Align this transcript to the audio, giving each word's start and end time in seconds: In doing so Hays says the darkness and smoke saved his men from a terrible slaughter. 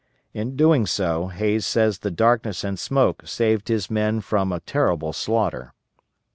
In 0.33 0.55
doing 0.55 0.87
so 0.87 1.27
Hays 1.27 1.63
says 1.63 1.99
the 1.99 2.09
darkness 2.09 2.63
and 2.63 2.79
smoke 2.79 3.21
saved 3.27 3.67
his 3.67 3.91
men 3.91 4.19
from 4.19 4.51
a 4.51 4.59
terrible 4.59 5.13
slaughter. 5.13 5.75